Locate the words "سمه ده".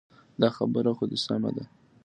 1.25-1.63